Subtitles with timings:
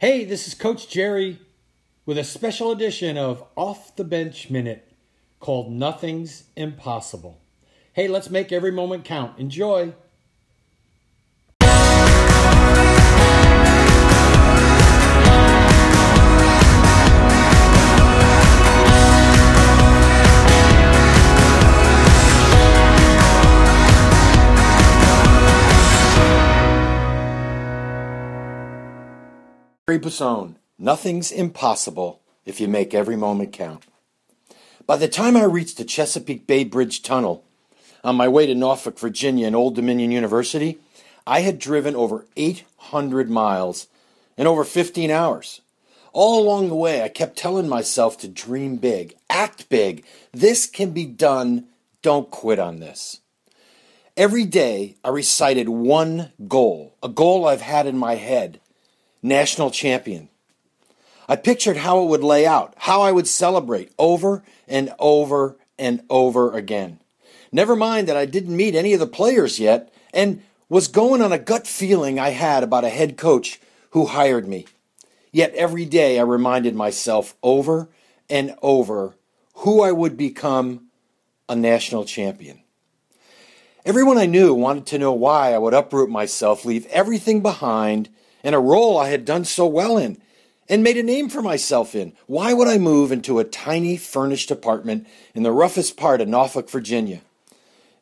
[0.00, 1.40] Hey, this is Coach Jerry
[2.06, 4.92] with a special edition of Off the Bench Minute
[5.40, 7.40] called Nothing's Impossible.
[7.94, 9.36] Hey, let's make every moment count.
[9.40, 9.92] Enjoy.
[30.78, 33.84] Nothing's impossible if you make every moment count.
[34.86, 37.44] By the time I reached the Chesapeake Bay Bridge Tunnel
[38.02, 40.78] on my way to Norfolk, Virginia and Old Dominion University,
[41.26, 43.88] I had driven over 800 miles
[44.36, 45.60] in over 15 hours.
[46.12, 50.04] All along the way, I kept telling myself to dream big, act big.
[50.32, 51.66] This can be done.
[52.00, 53.20] Don't quit on this.
[54.16, 58.58] Every day, I recited one goal, a goal I've had in my head
[59.22, 60.28] national champion.
[61.28, 66.02] I pictured how it would lay out, how I would celebrate over and over and
[66.08, 67.00] over again.
[67.52, 71.32] Never mind that I didn't meet any of the players yet and was going on
[71.32, 74.66] a gut feeling I had about a head coach who hired me.
[75.32, 77.88] Yet every day I reminded myself over
[78.28, 79.14] and over
[79.54, 80.88] who I would become
[81.48, 82.60] a national champion.
[83.84, 88.10] Everyone I knew wanted to know why I would uproot myself, leave everything behind,
[88.42, 90.20] and a role I had done so well in
[90.68, 92.12] and made a name for myself in.
[92.26, 96.68] Why would I move into a tiny furnished apartment in the roughest part of Norfolk,
[96.68, 97.22] Virginia?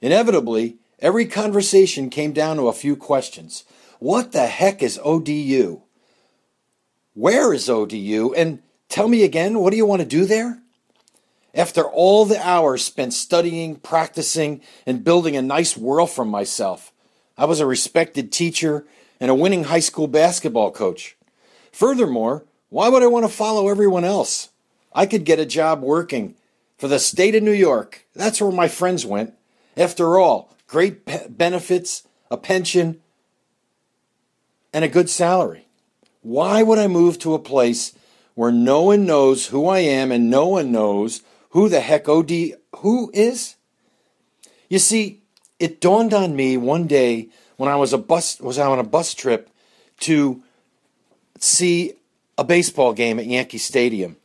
[0.00, 3.64] Inevitably, every conversation came down to a few questions.
[3.98, 5.80] What the heck is ODU?
[7.14, 8.34] Where is ODU?
[8.34, 10.58] And tell me again, what do you want to do there?
[11.54, 16.92] After all the hours spent studying, practicing, and building a nice world for myself,
[17.38, 18.86] I was a respected teacher
[19.20, 21.16] and a winning high school basketball coach.
[21.72, 24.50] Furthermore, why would I want to follow everyone else?
[24.92, 26.34] I could get a job working
[26.78, 28.06] for the state of New York.
[28.14, 29.34] That's where my friends went.
[29.76, 33.00] After all, great pe- benefits, a pension,
[34.72, 35.66] and a good salary.
[36.22, 37.92] Why would I move to a place
[38.34, 42.54] where no one knows who I am and no one knows who the heck OD
[42.78, 43.56] who is?
[44.68, 45.22] You see,
[45.58, 49.14] it dawned on me one day when I was a bus was on a bus
[49.14, 49.50] trip
[50.00, 50.42] to
[51.38, 51.94] see
[52.38, 54.16] a baseball game at Yankee Stadium.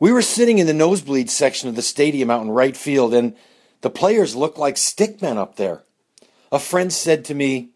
[0.00, 3.36] We were sitting in the nosebleed section of the stadium out in right field, and
[3.82, 5.82] the players looked like stickmen up there.
[6.50, 7.70] A friend said to me,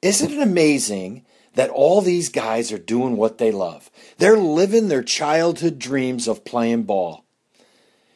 [0.00, 3.90] Isn't it amazing that all these guys are doing what they love?
[4.18, 7.24] They're living their childhood dreams of playing ball.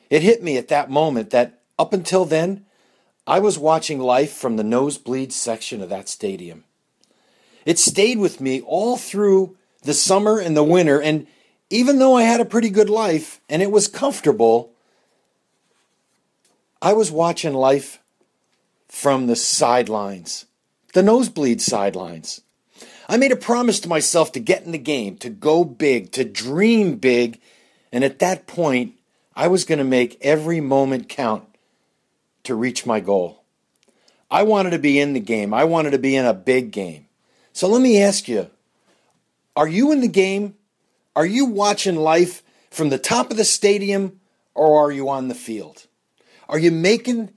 [0.08, 2.64] It hit me at that moment that up until then,
[3.28, 6.64] I was watching life from the nosebleed section of that stadium.
[7.66, 11.26] It stayed with me all through the summer and the winter, and
[11.68, 14.72] even though I had a pretty good life and it was comfortable,
[16.80, 18.00] I was watching life
[18.88, 20.46] from the sidelines,
[20.94, 22.40] the nosebleed sidelines.
[23.10, 26.24] I made a promise to myself to get in the game, to go big, to
[26.24, 27.38] dream big,
[27.92, 28.94] and at that point,
[29.36, 31.47] I was going to make every moment count
[32.48, 33.44] to reach my goal.
[34.30, 35.54] I wanted to be in the game.
[35.54, 37.06] I wanted to be in a big game.
[37.52, 38.50] So let me ask you
[39.56, 40.54] are you in the game?
[41.16, 44.20] Are you watching life from the top of the stadium
[44.54, 45.86] or are you on the field?
[46.48, 47.30] Are you making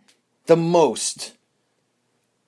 [0.46, 1.34] the most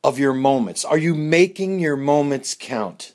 [0.04, 0.86] of your moments?
[0.86, 3.14] Are you making your moments count?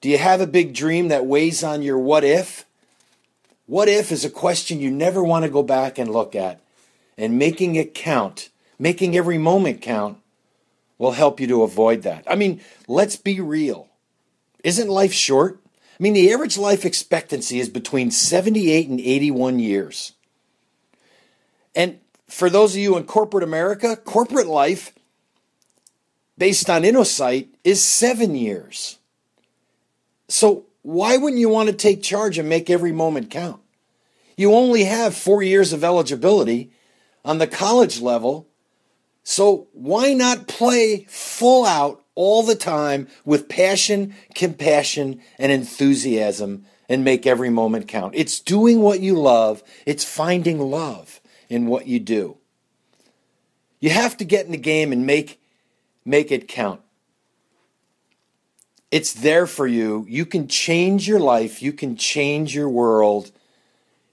[0.00, 2.66] Do you have a big dream that weighs on your what if?
[3.66, 6.60] What if is a question you never want to go back and look at
[7.16, 10.18] and making it count, making every moment count,
[10.98, 12.24] will help you to avoid that.
[12.26, 13.88] I mean, let's be real.
[14.62, 15.60] Isn't life short?
[15.98, 20.12] I mean, the average life expectancy is between 78 and 81 years.
[21.74, 24.92] And for those of you in corporate America, corporate life,
[26.36, 28.98] based on InnoSight, is seven years.
[30.28, 33.60] So why wouldn't you want to take charge and make every moment count?
[34.36, 36.72] You only have four years of eligibility
[37.24, 38.48] on the college level.
[39.22, 47.02] So why not play full out all the time with passion, compassion, and enthusiasm and
[47.02, 48.14] make every moment count?
[48.14, 52.36] It's doing what you love, it's finding love in what you do.
[53.80, 55.40] You have to get in the game and make
[56.04, 56.80] make it count.
[58.90, 60.06] It's there for you.
[60.08, 63.32] You can change your life, you can change your world,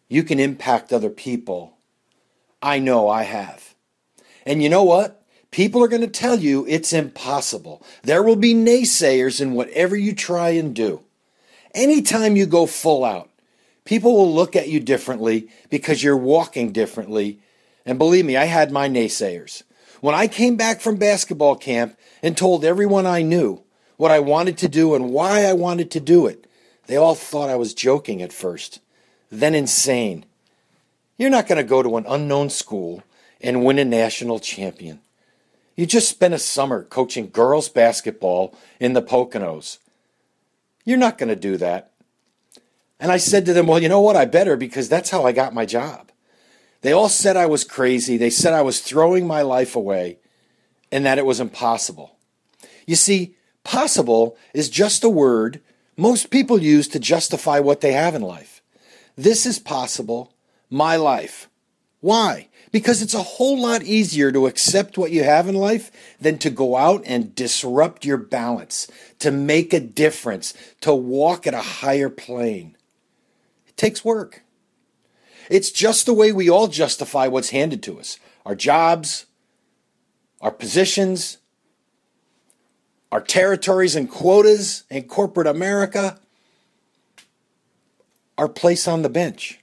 [0.07, 1.77] you can impact other people.
[2.61, 3.75] I know I have.
[4.45, 5.23] And you know what?
[5.51, 7.83] People are going to tell you it's impossible.
[8.03, 11.01] There will be naysayers in whatever you try and do.
[11.73, 13.29] anytime you go full out,
[13.85, 17.39] people will look at you differently because you're walking differently.
[17.85, 19.63] And believe me, I had my naysayers.
[20.01, 23.63] When I came back from basketball camp and told everyone I knew
[23.97, 26.47] what I wanted to do and why I wanted to do it,
[26.87, 28.79] they all thought I was joking at first,
[29.29, 30.25] then insane.
[31.21, 33.03] You're not going to go to an unknown school
[33.41, 35.01] and win a national champion.
[35.75, 39.77] You just spent a summer coaching girls basketball in the Poconos.
[40.83, 41.91] You're not going to do that.
[42.99, 44.15] And I said to them, Well, you know what?
[44.15, 46.11] I better because that's how I got my job.
[46.81, 48.17] They all said I was crazy.
[48.17, 50.17] They said I was throwing my life away
[50.91, 52.17] and that it was impossible.
[52.87, 55.61] You see, possible is just a word
[55.95, 58.63] most people use to justify what they have in life.
[59.15, 60.33] This is possible,
[60.71, 61.49] my life.
[61.99, 62.47] Why?
[62.71, 66.49] Because it's a whole lot easier to accept what you have in life than to
[66.49, 68.89] go out and disrupt your balance,
[69.19, 72.75] to make a difference, to walk at a higher plane.
[73.67, 74.41] It takes work.
[75.49, 79.27] It's just the way we all justify what's handed to us our jobs,
[80.39, 81.37] our positions,
[83.11, 86.19] our territories and quotas in corporate America,
[88.37, 89.60] our place on the bench.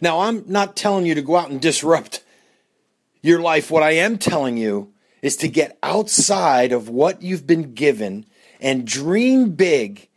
[0.00, 2.22] Now, I'm not telling you to go out and disrupt
[3.22, 3.70] your life.
[3.70, 4.92] What I am telling you
[5.22, 8.26] is to get outside of what you've been given
[8.60, 10.08] and dream big.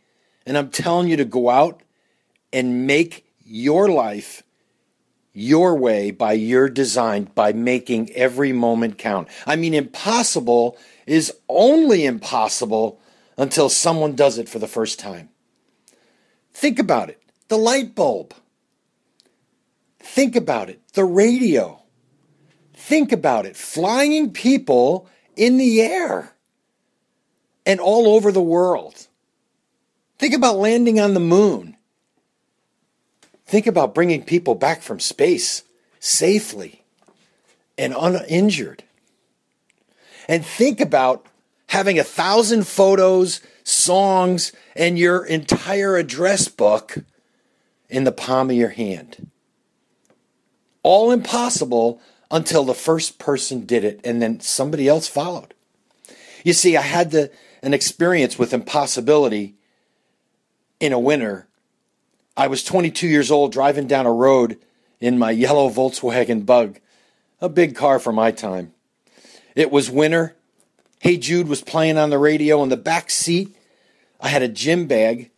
[0.46, 1.82] And I'm telling you to go out
[2.52, 4.42] and make your life
[5.32, 9.28] your way by your design by making every moment count.
[9.46, 10.76] I mean, impossible
[11.06, 13.00] is only impossible
[13.36, 15.28] until someone does it for the first time.
[16.52, 18.34] Think about it the light bulb.
[20.12, 21.80] Think about it the radio.
[22.74, 26.32] Think about it flying people in the air
[27.64, 29.06] and all over the world.
[30.18, 31.76] Think about landing on the moon.
[33.46, 35.62] Think about bringing people back from space
[36.00, 36.82] safely
[37.78, 38.82] and uninjured.
[40.26, 41.24] And think about
[41.68, 46.98] having a thousand photos, songs, and your entire address book
[47.88, 49.30] in the palm of your hand.
[50.82, 52.00] All impossible
[52.30, 55.54] until the first person did it and then somebody else followed.
[56.44, 57.30] You see, I had the,
[57.62, 59.54] an experience with impossibility
[60.78, 61.48] in a winter.
[62.36, 64.58] I was 22 years old driving down a road
[65.00, 66.78] in my yellow Volkswagen Bug,
[67.40, 68.72] a big car for my time.
[69.54, 70.36] It was winter.
[71.00, 73.54] Hey Jude was playing on the radio in the back seat.
[74.20, 75.30] I had a gym bag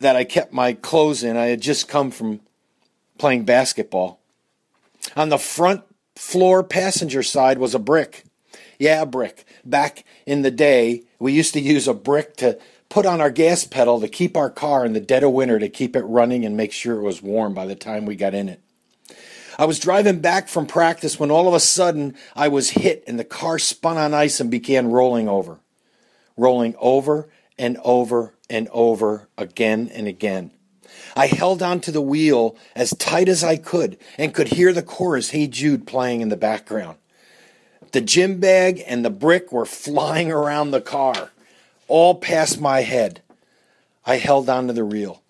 [0.00, 1.36] that I kept my clothes in.
[1.36, 2.40] I had just come from
[3.18, 4.20] playing basketball.
[5.16, 5.82] On the front
[6.16, 8.24] floor passenger side was a brick.
[8.78, 9.44] Yeah, a brick.
[9.64, 12.58] Back in the day, we used to use a brick to
[12.88, 15.68] put on our gas pedal to keep our car in the dead of winter to
[15.68, 18.48] keep it running and make sure it was warm by the time we got in
[18.48, 18.60] it.
[19.58, 23.18] I was driving back from practice when all of a sudden I was hit and
[23.18, 25.60] the car spun on ice and began rolling over.
[26.36, 30.50] Rolling over and over and over again and again.
[31.16, 34.82] I held on to the wheel as tight as I could and could hear the
[34.82, 36.98] chorus Hey Jude playing in the background.
[37.92, 41.30] The gym bag and the brick were flying around the car,
[41.86, 43.22] all past my head.
[44.04, 45.22] I held on to the wheel.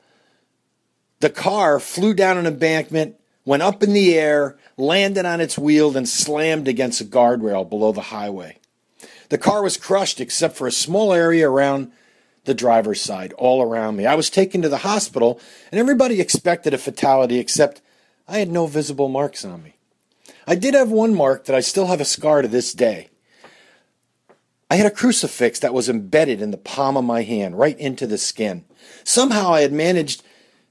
[1.20, 5.96] The car flew down an embankment, went up in the air, landed on its wheel,
[5.96, 8.58] and slammed against a guardrail below the highway.
[9.28, 11.92] The car was crushed except for a small area around
[12.44, 14.06] the driver's side, all around me.
[14.06, 17.80] I was taken to the hospital, and everybody expected a fatality, except
[18.28, 19.76] I had no visible marks on me.
[20.46, 23.08] I did have one mark that I still have a scar to this day.
[24.70, 28.06] I had a crucifix that was embedded in the palm of my hand, right into
[28.06, 28.64] the skin.
[29.04, 30.22] Somehow I had managed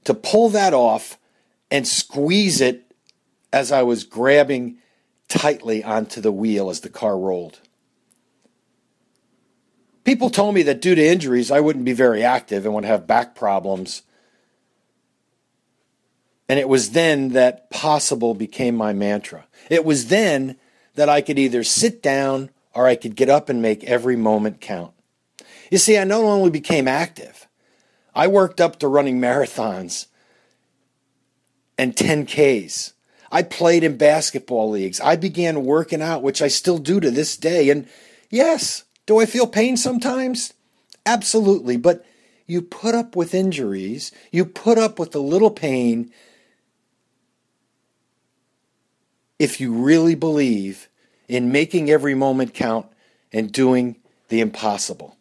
[0.04, 1.18] to pull that off
[1.70, 2.92] and squeeze it
[3.52, 4.78] as I was grabbing
[5.28, 7.60] tightly onto the wheel as the car rolled.
[10.04, 13.06] People told me that due to injuries, I wouldn't be very active and would have
[13.06, 14.02] back problems.
[16.48, 19.46] And it was then that possible became my mantra.
[19.70, 20.56] It was then
[20.94, 24.60] that I could either sit down or I could get up and make every moment
[24.60, 24.92] count.
[25.70, 27.48] You see, I not only became active,
[28.14, 30.06] I worked up to running marathons
[31.78, 32.92] and 10Ks.
[33.32, 35.00] I played in basketball leagues.
[35.00, 37.70] I began working out, which I still do to this day.
[37.70, 37.88] And
[38.30, 40.54] yes, do I feel pain sometimes?
[41.06, 41.76] Absolutely.
[41.76, 42.04] But
[42.46, 46.10] you put up with injuries, you put up with a little pain
[49.38, 50.88] if you really believe
[51.28, 52.86] in making every moment count
[53.32, 53.96] and doing
[54.28, 55.16] the impossible.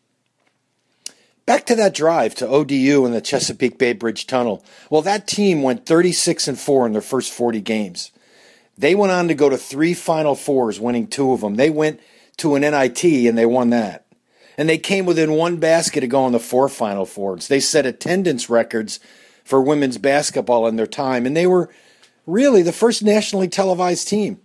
[1.46, 4.64] Back to that drive to ODU and the Chesapeake Bay Bridge Tunnel.
[4.90, 8.12] Well, that team went 36 and 4 in their first 40 games.
[8.78, 11.56] They went on to go to three Final Fours, winning two of them.
[11.56, 12.00] They went
[12.44, 14.06] to an NIT and they won that.
[14.58, 17.48] And they came within one basket of going to four Final Fours.
[17.48, 19.00] They set attendance records
[19.44, 21.70] for women's basketball in their time, and they were
[22.28, 24.40] really the first nationally televised team.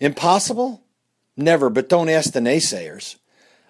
[0.00, 0.82] Impossible?
[1.36, 3.16] Never, but don't ask the naysayers.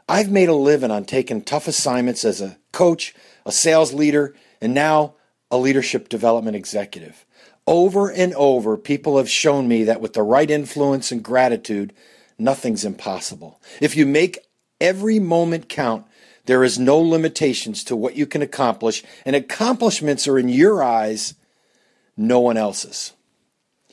[0.08, 4.72] I've made a living on taking tough assignments as a coach, a sales leader, and
[4.72, 5.14] now
[5.50, 7.26] a leadership development executive.
[7.66, 11.92] Over and over, people have shown me that with the right influence and gratitude,
[12.38, 13.60] nothing's impossible.
[13.80, 14.38] If you make
[14.80, 16.06] every moment count,
[16.46, 21.34] there is no limitations to what you can accomplish, and accomplishments are in your eyes
[22.16, 23.12] no one else's.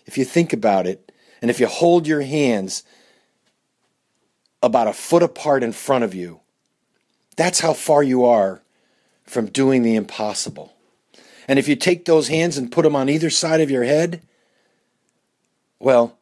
[0.06, 1.12] If you think about it,
[1.42, 2.84] and if you hold your hands
[4.66, 6.40] about a foot apart in front of you.
[7.38, 8.64] That's how far you are
[9.24, 10.74] from doing the impossible.
[11.48, 14.24] And if you take those hands and put them on either side of your head,
[15.80, 16.18] well,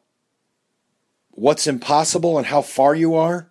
[1.34, 3.48] what's impossible and how far you are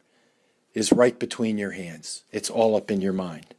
[0.74, 2.24] is right between your hands.
[2.32, 3.54] It's all up in your mind.